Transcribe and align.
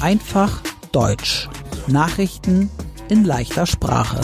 Einfach 0.00 0.62
Deutsch. 0.92 1.46
Nachrichten 1.88 2.70
in 3.10 3.24
leichter 3.24 3.66
Sprache. 3.66 4.18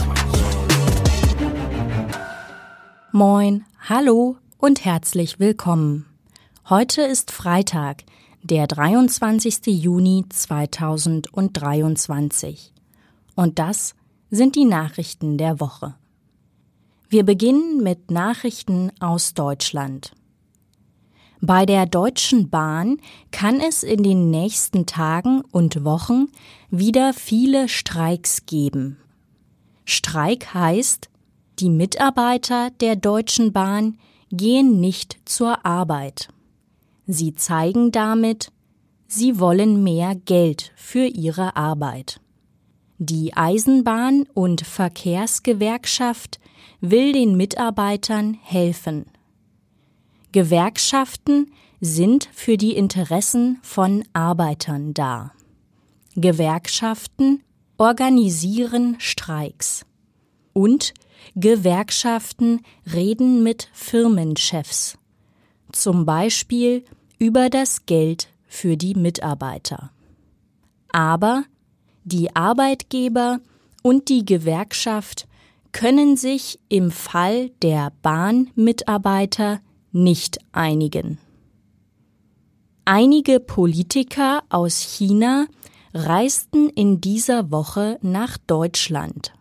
Moin, 3.13 3.67
hallo 3.87 4.39
und 4.57 4.87
herzlich 4.87 5.39
willkommen. 5.39 6.07
Heute 6.71 7.03
ist 7.03 7.31
Freitag, 7.31 8.05
der 8.43 8.67
23. 8.67 9.67
Juni 9.67 10.25
2023. 10.31 12.73
Und 13.35 13.59
das 13.59 13.95
sind 14.31 14.57
die 14.57 14.65
Nachrichten 14.65 15.37
der 15.37 15.61
Woche. 15.61 15.95
Wir 17.11 17.25
beginnen 17.25 17.83
mit 17.83 18.11
Nachrichten 18.11 18.91
aus 18.99 19.35
Deutschland. 19.35 20.15
Bei 21.41 21.67
der 21.67 21.87
Deutschen 21.87 22.49
Bahn 22.49 22.99
kann 23.31 23.61
es 23.61 23.83
in 23.83 24.03
den 24.03 24.31
nächsten 24.31 24.87
Tagen 24.87 25.43
und 25.51 25.85
Wochen 25.85 26.29
wieder 26.71 27.13
viele 27.13 27.69
Streiks 27.69 28.47
geben. 28.47 28.99
Streik 29.85 30.55
heißt, 30.55 31.11
die 31.59 31.71
Mitarbeiter 31.71 32.71
der 32.81 32.97
Deutschen 32.97 33.53
Bahn 33.53 33.99
gehen 34.31 34.81
nicht 34.81 35.19
zur 35.25 35.65
Arbeit. 35.65 36.29
Sie 37.07 37.35
zeigen 37.35 37.93
damit, 37.93 38.51
sie 39.07 39.39
wollen 39.39 39.85
mehr 39.85 40.15
Geld 40.15 40.73
für 40.75 41.07
ihre 41.07 41.57
Arbeit. 41.57 42.21
Die 42.99 43.35
Eisenbahn- 43.35 44.27
und 44.35 44.63
Verkehrsgewerkschaft 44.63 46.41
will 46.81 47.13
den 47.13 47.37
Mitarbeitern 47.37 48.39
helfen. 48.43 49.05
Gewerkschaften 50.35 51.53
sind 51.81 52.29
für 52.33 52.57
die 52.57 52.75
Interessen 52.75 53.61
von 53.63 54.03
Arbeitern 54.15 54.93
da. 54.93 55.31
Gewerkschaften 56.17 57.45
organisieren 57.79 58.97
Streiks. 58.99 59.87
Und 60.53 60.93
Gewerkschaften 61.37 62.63
reden 62.93 63.45
mit 63.45 63.69
Firmenchefs. 63.75 64.99
Zum 65.71 66.05
Beispiel 66.05 66.85
über 67.21 67.49
das 67.49 67.87
Geld 67.87 68.27
für 68.49 68.77
die 68.77 68.97
Mitarbeiter. 68.97 69.93
Aber 70.89 71.45
die 72.03 72.35
Arbeitgeber 72.35 73.39
und 73.83 74.09
die 74.09 74.25
Gewerkschaft 74.25 75.29
können 75.71 76.17
sich 76.17 76.59
im 76.69 76.91
Fall 76.91 77.51
der 77.63 77.93
Bahnmitarbeiter 78.03 79.61
nicht 79.95 80.39
einigen. 80.53 81.19
Einige 82.85 83.41
Politiker 83.41 84.43
aus 84.51 84.81
China 84.81 85.47
reisten 85.95 86.69
in 86.69 87.01
dieser 87.01 87.51
Woche 87.51 87.99
nach 88.03 88.37
Deutschland. 88.37 89.33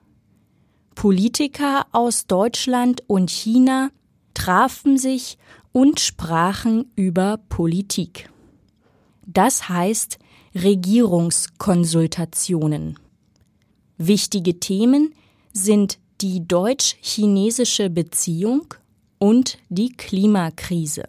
Politiker 0.96 1.88
aus 1.92 2.28
Deutschland 2.28 3.04
und 3.08 3.30
China 3.32 3.90
trafen 4.34 4.98
sich 4.98 5.38
und 5.72 6.00
sprachen 6.00 6.92
über 6.96 7.40
Politik. 7.50 8.30
Das 9.26 9.68
heißt 9.68 10.20
Regierungskonsultationen. 10.56 12.98
Wichtige 13.98 14.60
Themen 14.60 15.14
sind 15.52 15.98
die 16.22 16.48
deutsch-chinesische 16.48 17.90
Beziehung 17.90 18.76
und 19.24 19.58
die 19.70 19.94
Klimakrise. 19.94 21.06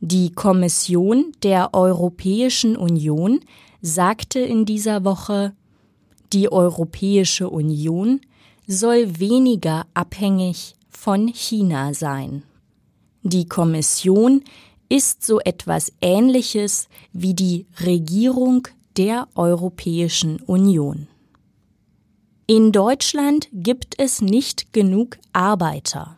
Die 0.00 0.30
Kommission 0.30 1.32
der 1.42 1.72
Europäischen 1.72 2.76
Union 2.76 3.40
sagte 3.80 4.40
in 4.40 4.66
dieser 4.66 5.06
Woche, 5.06 5.54
die 6.34 6.52
Europäische 6.52 7.48
Union 7.48 8.20
soll 8.66 9.18
weniger 9.18 9.86
abhängig 9.94 10.74
von 10.90 11.28
China 11.28 11.94
sein. 11.94 12.42
Die 13.22 13.46
Kommission 13.46 14.44
ist 14.90 15.24
so 15.24 15.40
etwas 15.40 15.90
Ähnliches 16.02 16.88
wie 17.14 17.32
die 17.32 17.64
Regierung 17.80 18.68
der 18.98 19.28
Europäischen 19.34 20.42
Union. 20.42 21.08
In 22.46 22.70
Deutschland 22.70 23.48
gibt 23.54 23.94
es 23.98 24.20
nicht 24.20 24.74
genug 24.74 25.16
Arbeiter. 25.32 26.17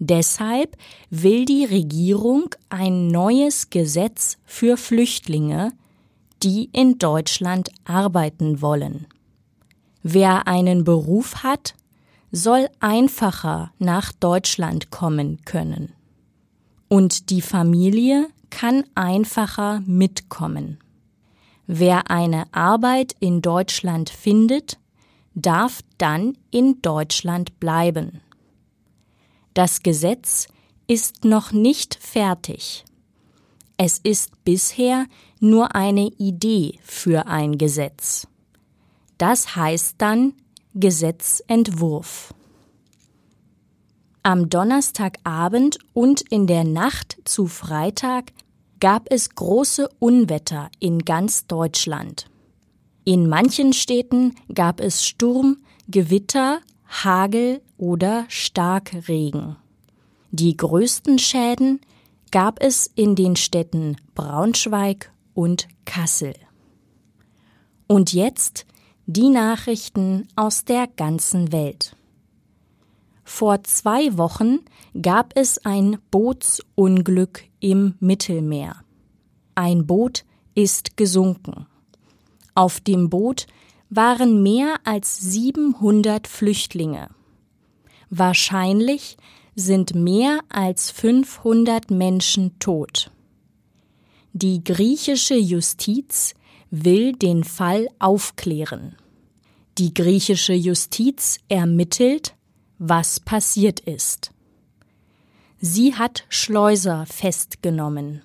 Deshalb 0.00 0.78
will 1.10 1.44
die 1.44 1.66
Regierung 1.66 2.54
ein 2.70 3.08
neues 3.08 3.68
Gesetz 3.68 4.38
für 4.46 4.78
Flüchtlinge, 4.78 5.72
die 6.42 6.70
in 6.72 6.96
Deutschland 6.96 7.70
arbeiten 7.84 8.62
wollen. 8.62 9.06
Wer 10.02 10.48
einen 10.48 10.84
Beruf 10.84 11.42
hat, 11.42 11.74
soll 12.32 12.68
einfacher 12.80 13.72
nach 13.78 14.12
Deutschland 14.12 14.90
kommen 14.90 15.42
können. 15.44 15.92
Und 16.88 17.28
die 17.28 17.42
Familie 17.42 18.28
kann 18.48 18.84
einfacher 18.94 19.82
mitkommen. 19.84 20.78
Wer 21.66 22.10
eine 22.10 22.44
Arbeit 22.52 23.14
in 23.20 23.42
Deutschland 23.42 24.08
findet, 24.08 24.78
darf 25.34 25.82
dann 25.98 26.38
in 26.50 26.80
Deutschland 26.80 27.60
bleiben. 27.60 28.22
Das 29.60 29.82
Gesetz 29.82 30.48
ist 30.86 31.26
noch 31.26 31.52
nicht 31.52 31.94
fertig. 31.94 32.82
Es 33.76 33.98
ist 33.98 34.42
bisher 34.42 35.04
nur 35.38 35.74
eine 35.74 36.06
Idee 36.16 36.78
für 36.82 37.26
ein 37.26 37.58
Gesetz. 37.58 38.26
Das 39.18 39.56
heißt 39.56 39.96
dann 39.98 40.32
Gesetzentwurf. 40.72 42.32
Am 44.22 44.48
Donnerstagabend 44.48 45.78
und 45.92 46.22
in 46.22 46.46
der 46.46 46.64
Nacht 46.64 47.18
zu 47.26 47.46
Freitag 47.46 48.32
gab 48.80 49.12
es 49.12 49.28
große 49.28 49.90
Unwetter 49.98 50.70
in 50.78 51.00
ganz 51.00 51.46
Deutschland. 51.46 52.30
In 53.04 53.28
manchen 53.28 53.74
Städten 53.74 54.36
gab 54.54 54.80
es 54.80 55.04
Sturm, 55.04 55.58
Gewitter, 55.86 56.60
Hagel 56.90 57.62
oder 57.78 58.26
Starkregen. 58.28 59.56
Die 60.32 60.56
größten 60.56 61.18
Schäden 61.18 61.80
gab 62.30 62.62
es 62.62 62.90
in 62.94 63.14
den 63.14 63.36
Städten 63.36 63.96
Braunschweig 64.14 65.12
und 65.32 65.68
Kassel. 65.84 66.34
Und 67.86 68.12
jetzt 68.12 68.66
die 69.06 69.28
Nachrichten 69.28 70.28
aus 70.36 70.64
der 70.64 70.86
ganzen 70.88 71.52
Welt. 71.52 71.96
Vor 73.24 73.62
zwei 73.62 74.18
Wochen 74.18 74.58
gab 75.00 75.32
es 75.36 75.64
ein 75.64 75.98
Bootsunglück 76.10 77.44
im 77.60 77.94
Mittelmeer. 78.00 78.76
Ein 79.54 79.86
Boot 79.86 80.24
ist 80.54 80.96
gesunken. 80.96 81.66
Auf 82.54 82.80
dem 82.80 83.08
Boot 83.08 83.46
waren 83.90 84.42
mehr 84.42 84.76
als 84.84 85.18
700 85.18 86.28
Flüchtlinge. 86.28 87.08
Wahrscheinlich 88.08 89.16
sind 89.56 89.94
mehr 89.94 90.40
als 90.48 90.90
500 90.92 91.90
Menschen 91.90 92.58
tot. 92.60 93.10
Die 94.32 94.62
griechische 94.62 95.34
Justiz 95.34 96.34
will 96.70 97.12
den 97.12 97.42
Fall 97.42 97.88
aufklären. 97.98 98.94
Die 99.76 99.92
griechische 99.92 100.52
Justiz 100.52 101.38
ermittelt, 101.48 102.36
was 102.78 103.18
passiert 103.18 103.80
ist. 103.80 104.30
Sie 105.58 105.96
hat 105.96 106.24
Schleuser 106.28 107.06
festgenommen. 107.06 108.22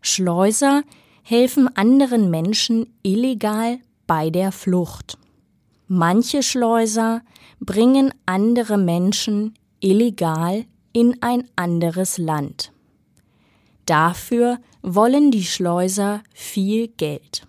Schleuser 0.00 0.82
helfen 1.22 1.74
anderen 1.76 2.30
Menschen 2.30 2.92
illegal 3.02 3.78
bei 4.06 4.30
der 4.30 4.52
Flucht. 4.52 5.18
Manche 5.88 6.42
Schleuser 6.42 7.22
bringen 7.60 8.12
andere 8.26 8.78
Menschen 8.78 9.54
illegal 9.80 10.64
in 10.92 11.22
ein 11.22 11.48
anderes 11.56 12.18
Land. 12.18 12.72
Dafür 13.86 14.58
wollen 14.82 15.30
die 15.30 15.44
Schleuser 15.44 16.22
viel 16.32 16.88
Geld. 16.88 17.46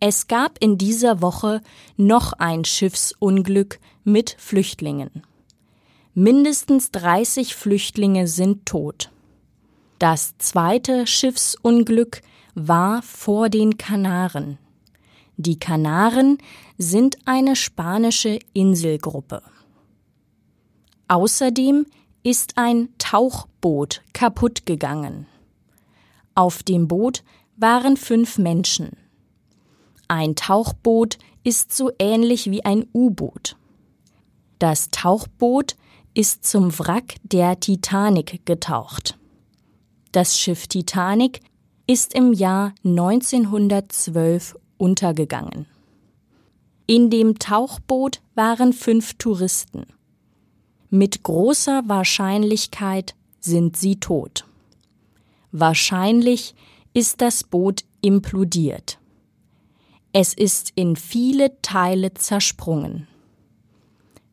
Es 0.00 0.28
gab 0.28 0.58
in 0.60 0.78
dieser 0.78 1.22
Woche 1.22 1.60
noch 1.96 2.32
ein 2.34 2.64
Schiffsunglück 2.64 3.80
mit 4.04 4.36
Flüchtlingen. 4.38 5.22
Mindestens 6.14 6.90
30 6.92 7.54
Flüchtlinge 7.54 8.26
sind 8.28 8.66
tot. 8.66 9.10
Das 9.98 10.38
zweite 10.38 11.06
Schiffsunglück 11.06 12.22
war 12.54 13.02
vor 13.02 13.48
den 13.48 13.76
Kanaren. 13.76 14.58
Die 15.40 15.58
Kanaren 15.60 16.38
sind 16.78 17.16
eine 17.24 17.54
spanische 17.54 18.40
Inselgruppe. 18.54 19.40
Außerdem 21.06 21.86
ist 22.24 22.58
ein 22.58 22.88
Tauchboot 22.98 24.02
kaputt 24.12 24.66
gegangen. 24.66 25.26
Auf 26.34 26.64
dem 26.64 26.88
Boot 26.88 27.22
waren 27.56 27.96
fünf 27.96 28.38
Menschen. 28.38 28.96
Ein 30.08 30.34
Tauchboot 30.34 31.18
ist 31.44 31.72
so 31.72 31.92
ähnlich 32.00 32.50
wie 32.50 32.64
ein 32.64 32.86
U-Boot. 32.92 33.56
Das 34.58 34.90
Tauchboot 34.90 35.76
ist 36.14 36.44
zum 36.44 36.76
Wrack 36.80 37.14
der 37.22 37.60
Titanic 37.60 38.44
getaucht. 38.44 39.16
Das 40.10 40.36
Schiff 40.36 40.66
Titanic 40.66 41.42
ist 41.86 42.12
im 42.12 42.32
Jahr 42.32 42.74
1912 42.84 44.56
untergegangen. 44.78 45.66
In 46.86 47.10
dem 47.10 47.38
Tauchboot 47.38 48.22
waren 48.34 48.72
fünf 48.72 49.14
Touristen. 49.14 49.86
Mit 50.90 51.22
großer 51.22 51.82
Wahrscheinlichkeit 51.86 53.14
sind 53.40 53.76
sie 53.76 53.96
tot. 53.96 54.46
Wahrscheinlich 55.52 56.54
ist 56.94 57.20
das 57.20 57.44
Boot 57.44 57.84
implodiert. 58.00 58.98
Es 60.12 60.32
ist 60.32 60.72
in 60.74 60.96
viele 60.96 61.60
Teile 61.60 62.14
zersprungen. 62.14 63.06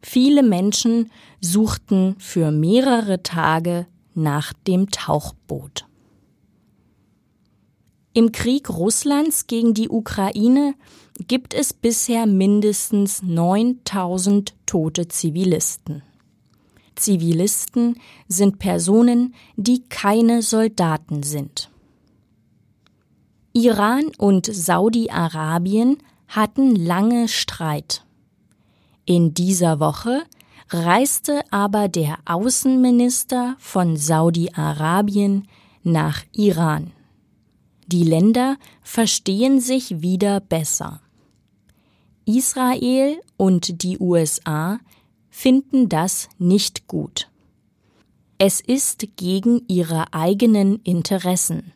Viele 0.01 0.44
Menschen 0.44 1.12
suchten 1.42 2.15
für 2.19 2.51
mehrere 2.51 3.21
Tage 3.24 3.88
nach 4.13 4.53
dem 4.53 4.89
Tauchboot. 4.92 5.86
Im 8.17 8.31
Krieg 8.31 8.69
Russlands 8.69 9.45
gegen 9.45 9.73
die 9.73 9.89
Ukraine 9.89 10.75
gibt 11.27 11.53
es 11.53 11.73
bisher 11.73 12.25
mindestens 12.25 13.21
9000 13.21 14.53
tote 14.65 15.09
Zivilisten. 15.09 16.01
Zivilisten 16.95 18.00
sind 18.29 18.57
Personen, 18.57 19.35
die 19.57 19.83
keine 19.89 20.44
Soldaten 20.44 21.23
sind. 21.23 21.69
Iran 23.51 24.06
und 24.18 24.45
Saudi-Arabien 24.45 25.97
hatten 26.29 26.73
lange 26.73 27.27
Streit. 27.27 28.06
In 29.03 29.33
dieser 29.33 29.81
Woche 29.81 30.23
reiste 30.69 31.41
aber 31.51 31.89
der 31.89 32.19
Außenminister 32.23 33.57
von 33.59 33.97
Saudi-Arabien 33.97 35.50
nach 35.83 36.23
Iran. 36.31 36.94
Die 37.87 38.03
Länder 38.03 38.57
verstehen 38.81 39.59
sich 39.59 40.01
wieder 40.01 40.39
besser. 40.39 41.01
Israel 42.25 43.21
und 43.37 43.83
die 43.83 43.99
USA 43.99 44.79
finden 45.29 45.89
das 45.89 46.29
nicht 46.39 46.87
gut. 46.87 47.29
Es 48.37 48.59
ist 48.59 49.05
gegen 49.15 49.61
ihre 49.67 50.13
eigenen 50.13 50.81
Interessen. 50.83 51.71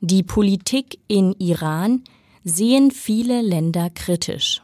Die 0.00 0.22
Politik 0.22 0.98
in 1.06 1.34
Iran 1.38 2.02
sehen 2.44 2.90
viele 2.90 3.42
Länder 3.42 3.90
kritisch. 3.90 4.62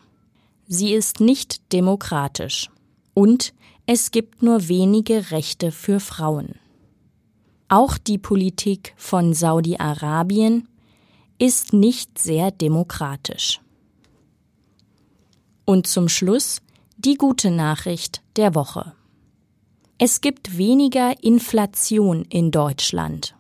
Sie 0.67 0.93
ist 0.93 1.21
nicht 1.21 1.73
demokratisch 1.73 2.71
und 3.15 3.55
es 3.87 4.11
gibt 4.11 4.43
nur 4.43 4.69
wenige 4.69 5.31
Rechte 5.31 5.73
für 5.73 6.01
Frauen. 6.01 6.55
Auch 7.73 7.97
die 7.97 8.19
Politik 8.19 8.93
von 8.99 9.33
Saudi-Arabien 9.33 10.69
ist 11.39 11.73
nicht 11.73 12.19
sehr 12.19 12.51
demokratisch. 12.51 13.63
Und 15.65 15.87
zum 15.87 16.11
Schluss 16.11 16.61
die 16.99 17.15
gute 17.15 17.51
Nachricht 17.51 18.21
der 18.37 18.55
Woche. 18.55 18.93
Es 19.97 20.21
gibt 20.21 20.59
weniger 20.59 21.25
Inflation 21.25 22.27
in 22.27 22.51
Deutschland. 22.51 23.35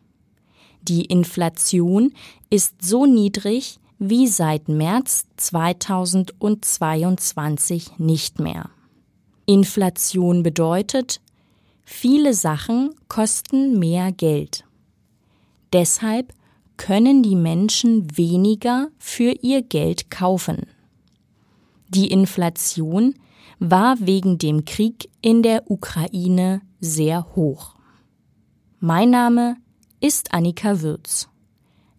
Die 0.80 1.04
Inflation 1.04 2.14
ist 2.48 2.82
so 2.82 3.04
niedrig 3.04 3.80
wie 3.98 4.28
seit 4.28 4.66
März 4.66 5.26
2022 5.36 7.98
nicht 7.98 8.40
mehr. 8.40 8.70
Inflation 9.44 10.42
bedeutet, 10.42 11.20
Viele 11.84 12.34
Sachen 12.34 12.94
kosten 13.08 13.78
mehr 13.78 14.12
Geld. 14.12 14.64
Deshalb 15.72 16.32
können 16.76 17.22
die 17.22 17.36
Menschen 17.36 18.16
weniger 18.16 18.88
für 18.98 19.32
ihr 19.42 19.62
Geld 19.62 20.10
kaufen. 20.10 20.66
Die 21.88 22.10
Inflation 22.10 23.14
war 23.58 23.96
wegen 24.00 24.38
dem 24.38 24.64
Krieg 24.64 25.08
in 25.20 25.42
der 25.42 25.70
Ukraine 25.70 26.62
sehr 26.80 27.34
hoch. 27.36 27.76
Mein 28.80 29.10
Name 29.10 29.56
ist 30.00 30.34
Annika 30.34 30.80
Würz. 30.80 31.28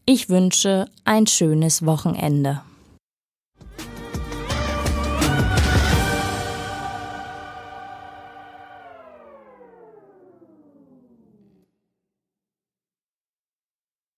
Ich 0.06 0.28
wünsche 0.28 0.90
ein 1.06 1.28
schönes 1.28 1.86
Wochenende. 1.86 2.62